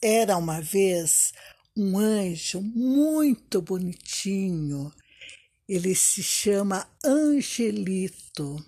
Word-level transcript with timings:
Era 0.00 0.36
uma 0.36 0.60
vez 0.60 1.32
um 1.76 1.98
anjo 1.98 2.60
muito 2.60 3.60
bonitinho. 3.60 4.92
Ele 5.68 5.92
se 5.94 6.22
chama 6.22 6.88
Angelito. 7.04 8.64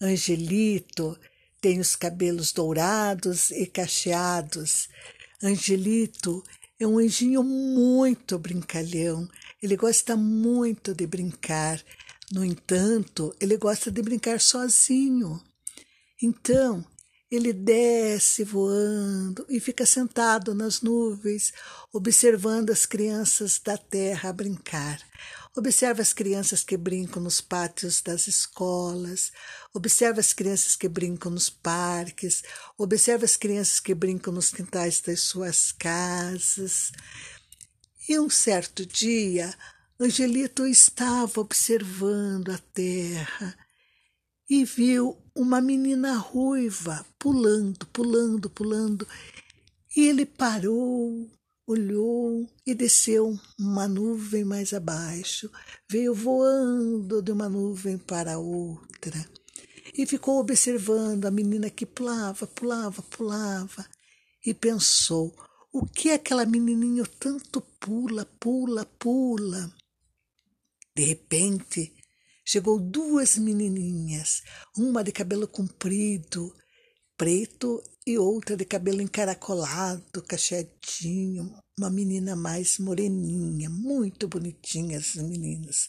Angelito 0.00 1.16
tem 1.60 1.78
os 1.78 1.94
cabelos 1.94 2.52
dourados 2.52 3.52
e 3.52 3.64
cacheados. 3.64 4.88
Angelito 5.40 6.42
é 6.80 6.86
um 6.86 6.98
anjinho 6.98 7.44
muito 7.44 8.36
brincalhão. 8.36 9.28
Ele 9.62 9.76
gosta 9.76 10.16
muito 10.16 10.94
de 10.94 11.06
brincar. 11.06 11.80
No 12.32 12.44
entanto, 12.44 13.32
ele 13.40 13.56
gosta 13.56 13.88
de 13.88 14.02
brincar 14.02 14.40
sozinho. 14.40 15.40
Então, 16.20 16.84
ele 17.30 17.52
desce 17.52 18.42
voando 18.42 19.46
e 19.48 19.60
fica 19.60 19.86
sentado 19.86 20.52
nas 20.52 20.82
nuvens, 20.82 21.52
observando 21.92 22.70
as 22.70 22.84
crianças 22.84 23.60
da 23.64 23.78
terra 23.78 24.32
brincar. 24.32 25.00
Observa 25.56 26.02
as 26.02 26.12
crianças 26.12 26.64
que 26.64 26.76
brincam 26.76 27.22
nos 27.22 27.40
pátios 27.40 28.00
das 28.00 28.26
escolas, 28.26 29.32
observa 29.72 30.20
as 30.20 30.32
crianças 30.32 30.74
que 30.74 30.88
brincam 30.88 31.30
nos 31.30 31.50
parques, 31.50 32.42
observa 32.76 33.24
as 33.24 33.36
crianças 33.36 33.78
que 33.78 33.94
brincam 33.94 34.32
nos 34.32 34.50
quintais 34.50 35.00
das 35.00 35.20
suas 35.20 35.70
casas. 35.70 36.92
E 38.08 38.18
um 38.18 38.30
certo 38.30 38.84
dia, 38.86 39.54
Angelito 40.00 40.66
estava 40.66 41.40
observando 41.40 42.50
a 42.50 42.58
terra 42.72 43.56
e 44.48 44.64
viu 44.64 45.16
uma 45.40 45.60
menina 45.60 46.16
ruiva 46.16 47.04
pulando, 47.18 47.86
pulando, 47.86 48.50
pulando. 48.50 49.06
E 49.96 50.06
ele 50.06 50.26
parou, 50.26 51.28
olhou 51.66 52.46
e 52.66 52.74
desceu 52.74 53.38
uma 53.58 53.88
nuvem 53.88 54.44
mais 54.44 54.72
abaixo, 54.72 55.50
veio 55.88 56.14
voando 56.14 57.22
de 57.22 57.32
uma 57.32 57.48
nuvem 57.48 57.96
para 57.96 58.38
outra 58.38 59.28
e 59.96 60.06
ficou 60.06 60.38
observando 60.38 61.26
a 61.26 61.30
menina 61.30 61.68
que 61.68 61.84
pulava, 61.84 62.46
pulava, 62.46 63.02
pulava 63.02 63.86
e 64.44 64.54
pensou: 64.54 65.34
o 65.72 65.86
que 65.86 66.10
aquela 66.10 66.46
menininha 66.46 67.04
tanto 67.18 67.60
pula, 67.80 68.24
pula, 68.38 68.84
pula? 68.98 69.72
De 70.94 71.04
repente, 71.04 71.92
chegou 72.50 72.80
duas 72.80 73.38
menininhas, 73.38 74.42
uma 74.76 75.04
de 75.04 75.12
cabelo 75.12 75.46
comprido, 75.46 76.52
preto, 77.16 77.80
e 78.04 78.18
outra 78.18 78.56
de 78.56 78.64
cabelo 78.64 79.00
encaracolado, 79.00 80.20
cacheadinho, 80.22 81.54
uma 81.78 81.88
menina 81.88 82.34
mais 82.34 82.78
moreninha, 82.78 83.70
muito 83.70 84.26
bonitinha 84.26 84.98
as 84.98 85.14
meninas. 85.14 85.88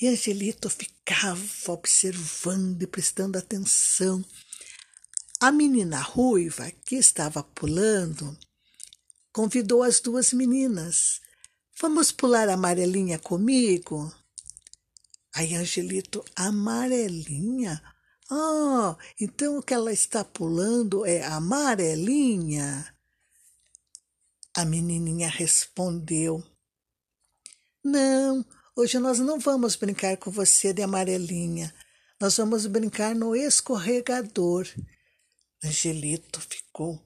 E 0.00 0.08
Angelito 0.08 0.68
ficava 0.68 1.40
observando 1.68 2.82
e 2.82 2.86
prestando 2.88 3.38
atenção. 3.38 4.24
A 5.40 5.52
menina 5.52 6.00
ruiva, 6.00 6.68
que 6.84 6.96
estava 6.96 7.44
pulando, 7.44 8.36
convidou 9.32 9.84
as 9.84 10.00
duas 10.00 10.32
meninas. 10.32 11.20
Vamos 11.80 12.10
pular 12.10 12.48
a 12.48 12.54
amarelinha 12.54 13.20
comigo? 13.20 14.12
Aí 15.34 15.54
Angelito, 15.54 16.24
amarelinha? 16.34 17.80
Ah, 18.30 18.96
então 19.20 19.58
o 19.58 19.62
que 19.62 19.74
ela 19.74 19.92
está 19.92 20.24
pulando 20.24 21.04
é 21.04 21.24
amarelinha? 21.24 22.94
A 24.54 24.64
menininha 24.64 25.28
respondeu: 25.28 26.44
Não, 27.82 28.44
hoje 28.76 28.98
nós 28.98 29.18
não 29.18 29.38
vamos 29.38 29.76
brincar 29.76 30.16
com 30.16 30.30
você 30.30 30.72
de 30.72 30.82
amarelinha. 30.82 31.74
Nós 32.20 32.36
vamos 32.36 32.66
brincar 32.66 33.14
no 33.14 33.34
escorregador. 33.34 34.66
Angelito 35.64 36.40
ficou 36.40 37.00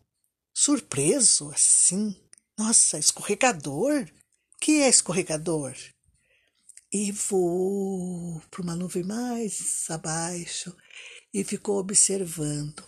surpreso 0.52 1.50
assim. 1.50 2.16
Nossa, 2.58 2.98
escorregador? 2.98 4.06
Que 4.60 4.82
é 4.82 4.88
escorregador? 4.88 5.74
E 6.94 7.10
voou 7.10 8.40
para 8.48 8.62
uma 8.62 8.76
nuvem 8.76 9.02
mais 9.02 9.84
abaixo 9.90 10.72
e 11.32 11.42
ficou 11.42 11.78
observando. 11.78 12.84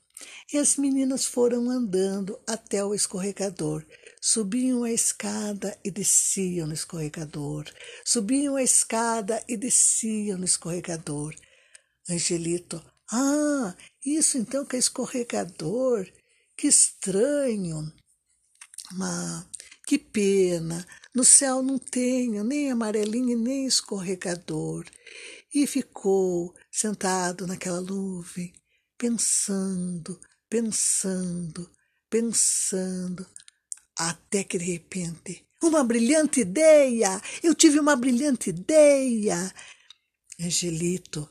E 0.52 0.58
as 0.58 0.76
meninas 0.76 1.26
foram 1.26 1.68
andando 1.68 2.38
até 2.46 2.84
o 2.84 2.94
escorregador. 2.94 3.84
Subiam 4.20 4.84
a 4.84 4.92
escada 4.92 5.76
e 5.84 5.90
desciam 5.90 6.68
no 6.68 6.72
escorregador. 6.72 7.64
Subiam 8.04 8.54
a 8.54 8.62
escada 8.62 9.42
e 9.48 9.56
desciam 9.56 10.38
no 10.38 10.44
escorregador. 10.44 11.34
Angelito, 12.08 12.80
ah, 13.10 13.74
isso 14.04 14.38
então 14.38 14.64
que 14.64 14.76
é 14.76 14.78
escorregador. 14.78 16.06
Que 16.56 16.68
estranho. 16.68 17.92
Ah, 19.02 19.44
que 19.84 19.98
pena. 19.98 20.86
No 21.16 21.24
céu 21.24 21.62
não 21.62 21.78
tenho 21.78 22.44
nem 22.44 22.70
amarelinho 22.70 23.38
nem 23.38 23.64
escorregador. 23.64 24.84
E 25.54 25.66
ficou 25.66 26.54
sentado 26.70 27.46
naquela 27.46 27.80
nuvem, 27.80 28.52
pensando, 28.98 30.20
pensando, 30.46 31.70
pensando, 32.10 33.26
até 33.98 34.44
que 34.44 34.58
de 34.58 34.66
repente, 34.66 35.42
uma 35.62 35.82
brilhante 35.82 36.40
ideia! 36.40 37.18
Eu 37.42 37.54
tive 37.54 37.80
uma 37.80 37.96
brilhante 37.96 38.50
ideia! 38.50 39.50
Angelito 40.38 41.26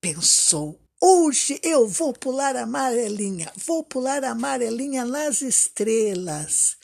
pensou: 0.00 0.80
hoje 1.02 1.58
eu 1.60 1.88
vou 1.88 2.12
pular 2.12 2.54
a 2.54 2.62
amarelinha, 2.62 3.52
vou 3.56 3.82
pular 3.82 4.22
a 4.22 4.30
amarelinha 4.30 5.04
nas 5.04 5.42
estrelas. 5.42 6.77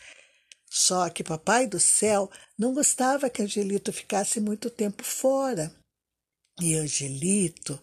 Só 0.77 1.09
que 1.09 1.23
Papai 1.23 1.69
do 1.69 1.79
Céu 1.79 2.29
não 2.59 2.75
gostava 2.75 3.31
que 3.31 3.41
Angelito 3.41 3.93
ficasse 3.93 4.41
muito 4.41 4.69
tempo 4.69 5.05
fora. 5.05 5.73
E 6.61 6.75
Angelito, 6.75 7.81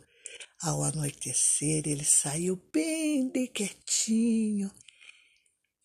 ao 0.61 0.83
anoitecer, 0.83 1.83
ele 1.87 2.03
saiu 2.03 2.61
bem 2.73 3.29
de 3.29 3.47
quietinho 3.47 4.69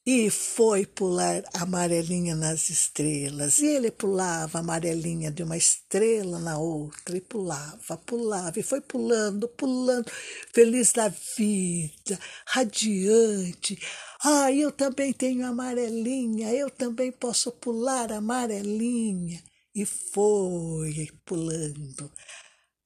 e 0.07 0.31
foi 0.31 0.87
pular 0.87 1.43
amarelinha 1.53 2.37
nas 2.37 2.71
estrelas. 2.71 3.59
E 3.59 3.67
ele 3.67 3.91
pulava 3.91 4.61
amarelinha 4.61 5.33
de 5.33 5.43
uma 5.43 5.57
estrela 5.57 6.39
na 6.39 6.57
outra, 6.59 7.17
e 7.17 7.21
pulava, 7.21 7.97
pulava, 7.97 8.61
e 8.61 8.63
foi 8.63 8.81
pulando, 8.81 9.49
pulando, 9.49 10.11
feliz 10.55 10.93
da 10.93 11.09
vida, 11.09 12.19
radiante, 12.47 13.77
ah, 14.23 14.51
eu 14.53 14.73
também 14.73 15.13
tenho 15.13 15.45
amarelinha, 15.45 16.53
eu 16.53 16.71
também 16.71 17.13
posso 17.13 17.53
pular 17.53 18.13
amarelinha. 18.13 19.43
E 19.75 19.85
foi 19.85 21.09
pulando. 21.25 22.11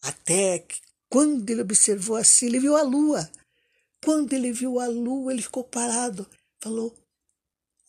Até 0.03 0.59
que, 0.59 0.81
quando 1.09 1.49
ele 1.49 1.63
observou 1.63 2.17
assim, 2.17 2.47
ele 2.47 2.61
viu 2.61 2.77
a 2.77 2.83
lua. 2.83 3.31
Quando 4.05 4.33
ele 4.33 4.53
viu 4.53 4.81
a 4.81 4.89
lua, 4.89 5.33
ele 5.33 5.43
ficou 5.43 5.63
parado. 5.63 6.29
Falou: 6.61 6.95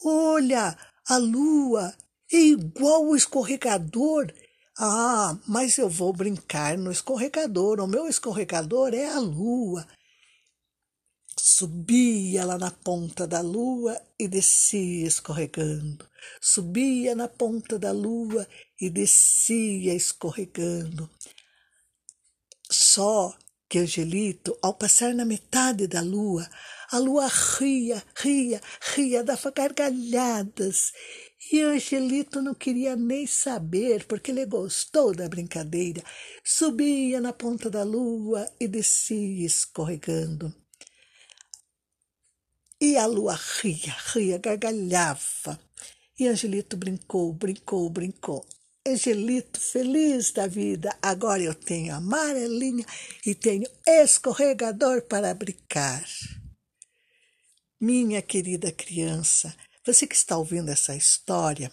Olha, 0.04 0.78
a 1.08 1.18
lua 1.18 1.96
é 2.32 2.38
igual 2.38 3.06
o 3.06 3.16
escorregador. 3.16 4.34
Ah, 4.78 5.38
mas 5.48 5.78
eu 5.78 5.90
vou 5.90 6.14
brincar 6.14 6.78
no 6.78 6.92
escorregador. 6.92 7.80
O 7.80 7.88
meu 7.88 8.08
escorregador 8.08 8.94
é 8.94 9.08
a 9.08 9.20
lua 9.20 9.86
subia 11.44 12.46
lá 12.46 12.58
na 12.58 12.72
ponta 12.72 13.28
da 13.28 13.42
lua 13.42 14.00
e 14.20 14.28
descia 14.28 15.08
escorregando, 15.08 16.08
subia 16.40 17.16
na 17.16 17.28
ponta 17.28 17.80
da 17.80 17.92
lua 17.92 18.48
e 18.80 18.90
descia 18.90 19.94
escorregando. 19.94 21.10
Só 22.70 23.36
que 23.72 23.80
Angelito, 23.80 24.58
ao 24.62 24.74
passar 24.74 25.14
na 25.14 25.24
metade 25.24 25.88
da 25.88 26.02
lua, 26.02 26.46
a 26.92 26.98
lua 26.98 27.26
ria, 27.58 28.04
ria, 28.18 28.60
ria, 28.94 29.24
dava 29.24 29.50
gargalhadas. 29.50 30.92
E 31.50 31.62
Angelito 31.62 32.42
não 32.42 32.54
queria 32.54 32.98
nem 32.98 33.26
saber, 33.26 34.06
porque 34.08 34.32
ele 34.32 34.46
gostou 34.46 35.16
da 35.16 35.30
brincadeira. 35.30 36.04
Subia 36.44 37.22
na 37.22 37.32
ponta 37.32 37.70
da 37.70 37.82
lua 37.82 38.46
e 38.60 38.68
descia 38.68 39.46
escorregando. 39.46 40.54
E 42.82 42.98
a 42.98 43.06
lua 43.06 43.40
ria, 43.62 43.96
ria, 44.14 44.38
gargalhava. 44.38 45.58
E 46.20 46.28
Angelito 46.28 46.76
brincou, 46.76 47.32
brincou, 47.32 47.90
brincou. 47.90 48.46
Angelito, 48.88 49.60
feliz 49.60 50.32
da 50.32 50.48
vida, 50.48 50.90
agora 51.04 51.44
eu 51.44 51.54
tenho 51.54 51.94
amarelinha 51.94 52.84
e 53.24 53.36
tenho 53.36 53.70
escorregador 53.86 55.04
para 55.04 55.36
brincar. 55.36 56.04
Minha 57.80 58.24
querida 58.24 58.72
criança, 58.72 59.56
você 59.86 60.08
que 60.08 60.16
está 60.16 60.36
ouvindo 60.36 60.72
essa 60.72 60.96
história, 60.96 61.72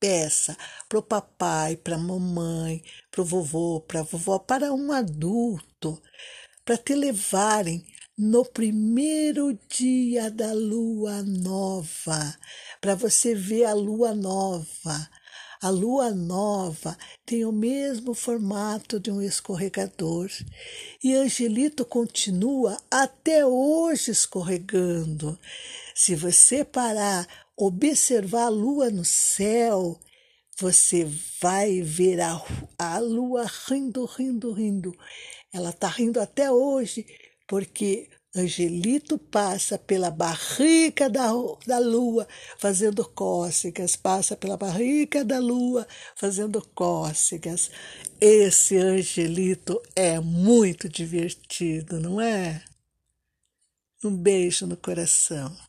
peça 0.00 0.56
para 0.88 0.98
o 0.98 1.02
papai, 1.02 1.76
para 1.76 1.94
a 1.94 2.00
mamãe, 2.00 2.82
para 3.12 3.22
o 3.22 3.24
vovô, 3.24 3.80
para 3.80 4.00
a 4.00 4.02
vovó, 4.02 4.40
para 4.40 4.72
um 4.72 4.90
adulto, 4.90 6.02
para 6.64 6.76
te 6.76 6.96
levarem 6.96 7.86
no 8.18 8.44
primeiro 8.44 9.56
dia 9.68 10.32
da 10.32 10.52
lua 10.52 11.22
nova, 11.22 12.36
para 12.80 12.96
você 12.96 13.36
ver 13.36 13.66
a 13.66 13.72
lua 13.72 14.16
nova. 14.16 15.08
A 15.60 15.70
lua 15.70 16.12
nova 16.12 16.96
tem 17.26 17.44
o 17.44 17.50
mesmo 17.50 18.14
formato 18.14 19.00
de 19.00 19.10
um 19.10 19.20
escorregador 19.20 20.30
e 21.02 21.14
Angelito 21.16 21.84
continua 21.84 22.80
até 22.88 23.44
hoje 23.44 24.12
escorregando. 24.12 25.36
Se 25.96 26.14
você 26.14 26.64
parar, 26.64 27.26
observar 27.56 28.44
a 28.44 28.48
lua 28.48 28.88
no 28.88 29.04
céu, 29.04 29.98
você 30.56 31.10
vai 31.40 31.82
ver 31.82 32.20
a, 32.20 32.40
a 32.78 33.00
lua 33.00 33.44
rindo, 33.66 34.04
rindo, 34.04 34.52
rindo. 34.52 34.96
Ela 35.52 35.70
está 35.70 35.88
rindo 35.88 36.20
até 36.20 36.52
hoje 36.52 37.04
porque 37.48 38.08
Angelito 38.36 39.18
passa 39.18 39.78
pela 39.78 40.10
barriga 40.10 41.08
da, 41.08 41.30
da 41.66 41.78
lua 41.78 42.28
fazendo 42.58 43.02
cócegas, 43.08 43.96
passa 43.96 44.36
pela 44.36 44.56
barriga 44.56 45.24
da 45.24 45.38
lua 45.40 45.88
fazendo 46.14 46.62
cócegas. 46.74 47.70
Esse 48.20 48.76
Angelito 48.76 49.82
é 49.96 50.20
muito 50.20 50.88
divertido, 50.88 51.98
não 51.98 52.20
é? 52.20 52.62
Um 54.04 54.14
beijo 54.14 54.66
no 54.66 54.76
coração. 54.76 55.67